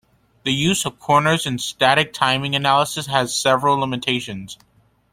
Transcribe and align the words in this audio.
The 0.45 0.51
use 0.51 0.83
of 0.85 0.97
corners 0.97 1.45
in 1.45 1.59
static 1.59 2.11
timing 2.11 2.55
analysis 2.55 3.05
has 3.05 3.35
several 3.39 3.77
limitations. 3.79 4.57